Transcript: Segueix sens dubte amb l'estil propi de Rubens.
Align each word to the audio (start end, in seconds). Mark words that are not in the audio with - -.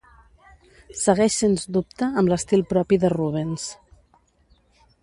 Segueix 1.01 1.35
sens 1.41 1.67
dubte 1.77 2.09
amb 2.23 2.33
l'estil 2.35 2.65
propi 2.73 3.01
de 3.05 3.13
Rubens. 3.17 3.71